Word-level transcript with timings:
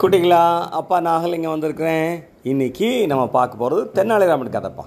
குட்டிங்களா 0.00 0.40
அப்பா 0.78 0.96
நாகல் 1.06 1.34
இங்கே 1.36 1.50
வந்திருக்கிறேன். 1.52 2.08
இன்னைக்கு 2.50 2.88
நம்ம 3.10 3.24
பார்க்க 3.36 3.60
போகிறது 3.60 3.82
தென்னாலிராமன் 3.96 4.50
கதைப்பா. 4.56 4.84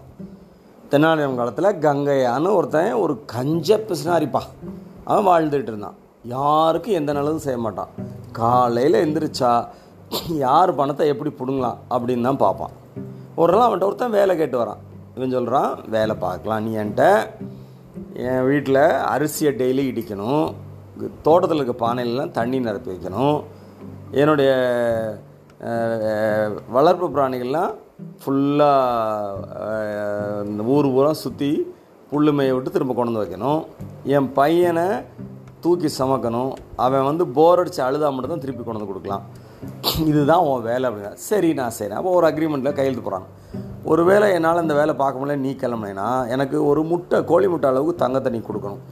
தென்னாலிராமன் 0.91 1.39
காலத்தில் 1.41 1.69
கங்கையான்னு 1.85 2.49
ஒருத்தன் 2.57 2.91
ஒரு 3.03 3.13
கஞ்ச 3.33 3.77
பிசினாரிப்பா. 3.89 4.41
அவன் 5.09 5.27
வாழ்ந்துகிட்டு 5.29 5.71
இருந்தான். 5.73 5.97
யாருக்கும் 6.35 6.97
எந்த 6.99 7.13
நல்லதும் 7.17 7.45
செய்ய 7.45 7.59
மாட்டான். 7.65 7.91
காலையில் 8.41 9.01
எந்திரிச்சா 9.05 9.51
யார் 10.43 10.77
பணத்தை 10.81 11.07
எப்படி 11.13 11.33
பிடுங்கலாம் 11.39 11.81
அப்படின்னு 11.95 12.29
தான் 12.29 12.43
பார்ப்பான். 12.45 12.75
ஒரு 13.41 13.51
நாள் 13.55 13.67
அவன்கிட்ட 13.67 13.91
ஒருத்தன் 13.91 14.17
வேலை 14.19 14.35
கேட்டு 14.37 14.59
வரான். 14.63 14.81
இவன் 15.17 15.35
சொல்கிறான் 15.39 15.71
வேலை 15.97 16.15
பார்க்கலாம் 16.25 16.63
நீ 16.65 16.73
என்கிட்ட 16.83 17.05
என் 18.29 18.47
வீட்டில் 18.51 18.85
அரிசியை 19.13 19.53
டெய்லி 19.61 19.85
இடிக்கணும். 19.91 20.47
தோட்டத்தில் 21.27 21.61
இருக்க 21.61 21.75
பானையிலலாம் 21.85 22.35
தண்ணி 22.39 22.59
நிரப்பி 22.67 22.91
வைக்கணும். 22.93 23.37
என்னுடைய 24.21 24.51
வளர்ப்பு 26.75 27.07
பிராணிகள்லாம் 27.15 27.71
ஃபுல்லாக 28.21 29.71
இந்த 30.49 30.63
ஊர் 30.75 30.87
பூரா 30.95 31.11
சுற்றி 31.23 31.51
புல்லுமையை 32.11 32.51
விட்டு 32.55 32.73
திரும்ப 32.75 32.93
கொண்டு 32.97 33.11
வந்து 33.11 33.23
வைக்கணும். 33.23 33.61
என் 34.17 34.29
பையனை 34.39 34.87
தூக்கி 35.63 35.89
சமைக்கணும். 35.99 36.51
அவன் 36.85 37.07
வந்து 37.09 37.23
போர் 37.37 37.61
அடித்து 37.61 37.81
அழுதா 37.87 38.11
மட்டும் 38.15 38.33
தான் 38.33 38.43
திருப்பி 38.43 38.63
கொண்டு 38.63 38.79
வந்து 38.79 38.91
கொடுக்கலாம். 38.91 39.25
இதுதான் 40.11 40.45
உன் 40.49 40.67
வேலை 40.69 40.85
அப்படிங்க 40.89 41.11
சரி 41.29 41.49
நான் 41.59 41.75
செய்கிறேன் 41.77 41.99
அப்போ 41.99 42.11
ஒரு 42.17 42.27
அக்ரிமெண்ட்டில் 42.29 42.77
கையெழுத்து 42.77 43.05
போகிறாங்க 43.07 43.27
ஒரு 43.91 44.03
வேளை 44.09 44.27
என்னால் 44.37 44.63
இந்த 44.65 44.75
வேலை 44.79 44.93
பார்க்க 45.01 45.19
முடியல 45.21 45.41
நீ 45.45 45.51
கிளம்புனேன்னா 45.63 46.07
எனக்கு 46.35 46.57
ஒரு 46.69 46.81
முட்டை 46.91 47.17
கோழி 47.31 47.47
முட்டை 47.51 47.67
அளவுக்கு 47.71 48.01
தங்கத்தை 48.03 48.31
நீ 48.35 48.41
கொடுக்கணும். 48.47 48.83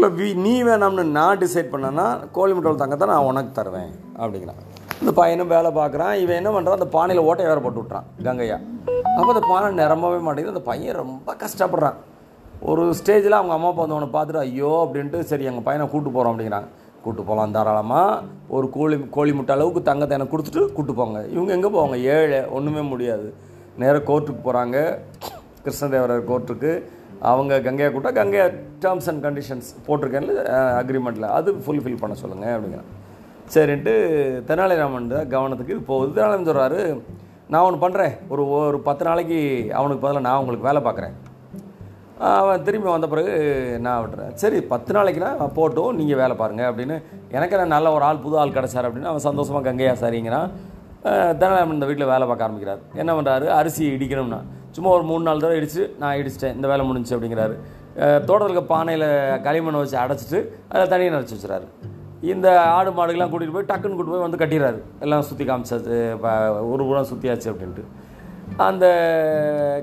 ஒரு 0.00 0.08
வி 0.18 0.26
நீ 0.44 0.52
வேணாம்னு 0.66 1.02
நான் 1.16 1.40
டிசைட் 1.40 1.70
பண்ணேன்னா 1.72 2.04
கோழி 2.36 2.52
முட்டை 2.56 2.70
தங்கத்தை 2.82 3.06
நான் 3.10 3.26
உனக்கு 3.30 3.50
தருவேன் 3.56 3.90
அப்படிங்கிறான். 4.20 4.60
இந்த 5.00 5.10
பையனும் 5.18 5.50
வேலை 5.52 5.70
பார்க்குறான் 5.78 6.12
இவன் 6.20 6.38
என்ன 6.40 6.50
பண்ணுறான் 6.54 6.78
அந்த 6.78 6.86
பானையில் 6.94 7.26
ஓட்டை 7.28 7.44
வேற 7.48 7.58
போட்டு 7.64 7.80
விட்றான் 7.82 8.06
கங்கையா. 8.26 8.56
அப்போ 9.16 9.30
அந்த 9.34 9.42
பானை 9.50 9.66
நிரம்பவே 9.80 10.20
மாட்டேங்குது 10.26 10.54
அந்த 10.54 10.62
பையன் 10.68 10.98
ரொம்ப 11.00 11.34
கஷ்டப்படுறான். 11.42 11.98
ஒரு 12.70 12.84
ஸ்டேஜில் 13.00 13.38
அவங்க 13.38 13.54
அம்மா 13.56 13.68
அப்பா 13.72 13.84
வந்து 13.86 14.14
பார்த்துட்டு 14.14 14.42
ஐயோ 14.44 14.70
அப்படின்ட்டு 14.84 15.20
சரி 15.32 15.48
எங்கள் 15.50 15.66
பையனை 15.66 15.86
கூப்பிட்டு 15.88 16.14
போகிறோம் 16.16 16.32
அப்படிங்கிறாங்க 16.34 16.70
கூப்பிட்டு 17.02 17.26
போகலாம் 17.30 17.54
தாராளமாக 17.56 18.22
ஒரு 18.56 18.68
கோழி 18.76 18.98
கோழி 19.16 19.34
முட்டை 19.40 19.54
அளவுக்கு 19.56 19.82
தங்கத்தை 19.90 20.16
எனக்கு 20.18 20.34
கொடுத்துட்டு 20.34 20.64
கூப்பிட்டு 20.76 20.98
போங்க. 21.00 21.20
இவங்க 21.34 21.52
எங்கே 21.58 21.72
போவாங்க? 21.76 21.98
ஏழை 22.16 22.40
ஒன்றுமே 22.58 22.84
முடியாது. 22.92 23.28
நேராக 23.82 24.02
கோர்ட்டுக்கு 24.10 24.42
போகிறாங்க 24.48 24.78
கிருஷ்ணதேவரர் 25.66 26.28
கோர்ட்டுக்கு 26.32 26.72
அவங்க 27.28 27.60
கங்கையை 27.66 27.88
கூட்டா 27.94 28.10
கங்கையா 28.18 28.44
டேர்ம்ஸ் 28.82 29.08
அண்ட் 29.10 29.22
கண்டிஷன்ஸ் 29.26 29.70
போட்டிருக்கேன்ல 29.86 30.34
அக்ரிமெண்ட்டில் 30.82 31.26
அது 31.38 31.50
ஃபுல்ஃபில் 31.64 32.02
பண்ண 32.02 32.14
சொல்லுங்கள் 32.22 32.54
அப்படிங்கிறான். 32.56 32.90
சரின்ட்டு 33.54 33.94
தெனாலிராமன் 34.48 35.10
தான் 35.14 35.32
கவனத்துக்கு 35.34 35.74
இது 35.76 35.82
போகுது. 35.90 36.10
தெனாலிராமன் 36.18 36.50
சொல்கிறாரு 36.50 36.78
நான் 37.52 37.64
ஒன்று 37.66 37.82
பண்ணுறேன் 37.84 38.14
ஒரு 38.32 38.42
ஒரு 38.58 38.78
பத்து 38.88 39.04
நாளைக்கு 39.08 39.38
அவனுக்கு 39.78 40.04
பதிலாக 40.04 40.26
நான் 40.28 40.40
உங்களுக்கு 40.42 40.68
வேலை 40.68 40.82
பார்க்குறேன் 40.86 41.16
அவன் 42.38 42.64
திரும்பி 42.66 42.88
வந்த 42.92 43.06
பிறகு 43.12 43.32
நான் 43.84 44.00
விட்டுறேன். 44.02 44.32
சரி 44.42 44.58
பத்து 44.72 44.90
நாளைக்குனா 44.96 45.30
போட்டோம். 45.58 45.94
நீங்கள் 46.00 46.20
வேலை 46.22 46.34
பாருங்கள் 46.40 46.68
அப்படின்னு. 46.70 46.96
எனக்கு 47.36 47.58
நான் 47.60 47.74
நல்ல 47.74 47.92
ஒரு 47.96 48.04
ஆள் 48.08 48.22
புது 48.24 48.36
ஆள் 48.42 48.56
கிடச்சார் 48.56 48.86
அப்படின்னு. 48.88 49.10
அவன் 49.12 49.26
சந்தோஷமாக 49.28 49.66
கங்கையா 49.68 49.94
சரிங்கிறான். 50.04 50.48
தெனாலிராமன் 51.40 51.76
இந்த 51.78 51.88
வீட்டில் 51.90 52.10
வேலை 52.12 52.24
பார்க்க 52.30 52.46
ஆரம்பிக்கிறார். 52.46 52.82
என்ன 53.02 53.10
பண்ணுறாரு 53.18 53.46
அரிசி 53.58 53.84
இடிக்கணும்னா. 53.96 54.40
சும்மா 54.76 54.90
ஒரு 54.96 55.04
மூணு 55.10 55.22
நாலு 55.28 55.42
தடவை 55.42 55.58
இடித்து 55.60 55.82
நான் 56.00 56.18
இடிச்சிட்டேன் 56.20 56.56
இந்த 56.58 56.66
வேலை 56.72 56.82
முடிஞ்சு 56.88 57.14
அப்படிங்கிறாரு. 57.16 57.54
தோட்டத்தில் 58.26 58.50
இருக்க 58.50 58.64
பானையில் 58.74 59.06
களிமண்ணை 59.46 59.78
வச்சு 59.82 59.96
அடைச்சிட்டு 60.02 60.38
அதில் 60.72 60.90
தண்ணியை 60.92 61.12
நினச்சி 61.14 61.36
வச்சுறாரு. 61.36 61.66
இந்த 62.32 62.48
ஆடு 62.76 62.90
மாடுகள்லாம் 62.98 63.30
கூட்டிகிட்டு 63.32 63.56
போய் 63.56 63.70
டக்குன்னு 63.70 63.96
கூட்டு 63.98 64.14
போய் 64.14 64.26
வந்து 64.26 64.40
கட்டிடுறாரு 64.42 64.80
எல்லாம் 65.04 65.26
சுற்றி 65.28 65.44
காமிச்சாச்சு 65.50 65.96
இப்போ 66.16 66.32
ஒரு 66.72 66.82
புறம் 66.88 67.08
சுற்றியாச்சு 67.12 67.48
அப்படின்ட்டு. 67.52 67.84
அந்த 68.68 68.86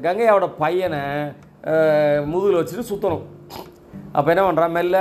கங்கையாவோட 0.05 0.47
பையனை 0.61 1.01
முதுகில் 2.31 2.59
வச்சுட்டு 2.59 2.89
சுற்றணும் 2.91 3.25
அப்போ 4.17 4.29
என்ன 4.33 4.43
பண்ணுறான் 4.47 4.75
மெல்ல 4.77 4.97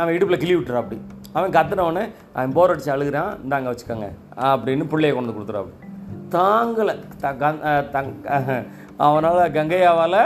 அவன் 0.00 0.14
இடுப்பில் 0.16 0.42
கிளி 0.42 0.54
விட்டுறான் 0.56 0.82
அப்படி. 0.84 0.98
அவன் 1.36 1.54
கத்துனவனே 1.56 2.04
அவன் 2.36 2.54
போர் 2.56 2.72
அடித்து 2.72 2.94
அழுகிறான் 2.94 3.30
இந்தாங்க 3.44 3.70
வச்சுக்கோங்க 3.72 4.08
அப்படின்னு 4.50 4.84
பிள்ளைய 4.92 5.12
கொண்டு 5.14 5.30
வந்து 5.30 5.38
கொடுத்துறான் 5.38 5.74
தாங்கலை. 6.36 6.94
தங் 7.94 8.10
அவனால் 9.06 9.52
கங்கையாவால் 9.56 10.20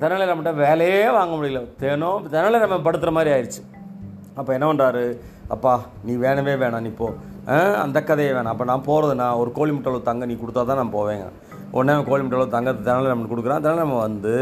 தெனாலிராமன்ட்ட 0.00 0.52
வேலையே 0.64 1.02
வாங்க 1.18 1.32
முடியல. 1.38 1.60
தேனும் 1.82 2.24
நம்ம 2.64 2.80
படுத்துகிற 2.86 3.12
மாதிரி 3.18 3.32
ஆயிடுச்சு. 3.34 3.62
அப்போ 4.38 4.50
என்ன 4.56 4.66
பண்ணுறாரு 4.70 5.04
அப்பா 5.54 5.72
நீ 6.06 6.12
வேணவே 6.24 6.54
வேணாம் 6.62 6.84
நீ 6.86 6.90
போ. 7.00 7.08
அந்த 7.84 7.98
கதையை 8.10 8.32
வேணாம். 8.36 8.54
அப்போ 8.54 8.66
நான் 8.70 8.86
போகிறது 8.90 9.14
நான் 9.22 9.38
ஒரு 9.42 9.50
கோழி 9.58 9.72
முட்டை 9.76 10.00
தங்க 10.10 10.26
நீ 10.30 10.36
கொடுத்தா 10.42 10.62
தான் 10.70 10.80
நான் 10.82 10.96
போவேங்க. 10.98 11.26
உடனே 11.76 11.94
கோழி 12.10 12.22
முட்டை 12.22 12.38
அளவு 12.38 12.54
தங்கத்தை 12.56 12.82
தெனாலிராமன் 12.88 13.32
கொடுக்குறான். 13.32 13.64
தெனாலிராமன் 13.66 14.06
வந்து 14.08 14.34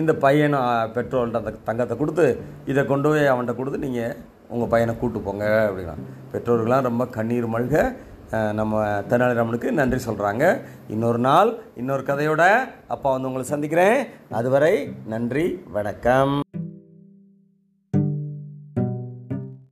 இந்த 0.00 0.12
பையனை 0.24 0.60
பெட்ரோல்கிட்ட 0.94 1.40
அந்த 1.42 1.52
தங்கத்தை 1.68 1.96
கொடுத்து 1.98 2.26
இதை 2.70 2.82
கொண்டு 2.92 3.08
போய் 3.10 3.32
அவன்கிட்ட 3.32 3.54
கொடுத்து 3.58 3.84
நீங்கள் 3.86 4.14
உங்கள் 4.54 4.70
பையனை 4.72 4.94
கூட்டு 5.02 5.18
போங்க 5.26 5.44
அப்படின்னா. 5.68 5.94
பெற்றோர்கள்லாம் 6.32 6.86
ரொம்ப 6.88 7.04
கண்ணீர் 7.16 7.54
மல்க 7.54 7.84
நம்ம 8.30 8.84
தெனாலிராமனுக்கு 9.10 9.70
நன்றி 9.70 10.12
சொல்கிறாங்க 10.12 10.60
இன்னொரு 10.88 11.18
நாள் 11.18 11.58
இன்னொரு 11.76 12.02
கதையோட 12.02 12.68
அப்பா 12.88 13.10
வந்து 13.10 13.26
உங்களை 13.26 13.46
சந்திக்கிறேன். 13.46 14.06
அதுவரை 14.30 14.92
நன்றி 15.06 15.62
வணக்கம். 15.72 16.43